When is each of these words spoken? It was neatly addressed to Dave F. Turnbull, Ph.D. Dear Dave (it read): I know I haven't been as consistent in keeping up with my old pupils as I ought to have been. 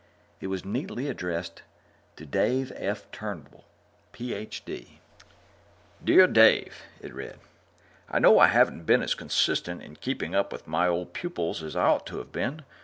It 0.39 0.47
was 0.47 0.65
neatly 0.65 1.07
addressed 1.09 1.61
to 2.15 2.25
Dave 2.25 2.73
F. 2.75 3.05
Turnbull, 3.11 3.65
Ph.D. 4.13 4.99
Dear 6.03 6.25
Dave 6.25 6.81
(it 7.01 7.13
read): 7.13 7.37
I 8.09 8.17
know 8.17 8.39
I 8.39 8.47
haven't 8.47 8.85
been 8.87 9.03
as 9.03 9.13
consistent 9.13 9.83
in 9.83 9.95
keeping 9.95 10.33
up 10.33 10.51
with 10.51 10.65
my 10.65 10.87
old 10.87 11.13
pupils 11.13 11.61
as 11.61 11.75
I 11.75 11.83
ought 11.85 12.07
to 12.07 12.17
have 12.17 12.31
been. 12.31 12.63